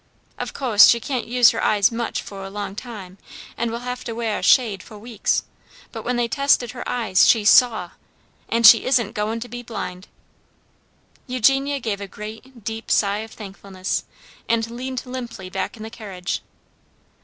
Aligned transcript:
Of 0.39 0.51
co'se 0.55 0.87
she 0.87 0.99
can't 0.99 1.27
use 1.27 1.51
her 1.51 1.63
eyes 1.63 1.91
much 1.91 2.23
fo' 2.23 2.43
a 2.43 2.49
long 2.49 2.75
time, 2.75 3.19
and 3.55 3.69
will 3.69 3.81
have 3.81 4.03
to 4.05 4.13
weah 4.13 4.39
a 4.39 4.41
shade 4.41 4.81
fo' 4.81 4.97
weeks, 4.97 5.43
but 5.91 6.01
when 6.03 6.15
they 6.15 6.27
tested 6.27 6.71
her 6.71 6.81
eyes 6.89 7.27
she 7.27 7.45
saw! 7.45 7.91
And 8.49 8.65
she 8.65 8.85
isn't 8.85 9.13
goin' 9.13 9.39
to 9.41 9.47
be 9.47 9.61
blind!" 9.61 10.07
Eugenia 11.27 11.79
gave 11.79 12.01
a 12.01 12.07
great, 12.07 12.63
deep 12.63 12.89
sigh 12.89 13.19
of 13.19 13.29
thankfulness, 13.33 14.05
and 14.49 14.71
leaned 14.71 15.05
limply 15.05 15.51
back 15.51 15.77
in 15.77 15.83
the 15.83 15.91
carriage. 15.91 16.41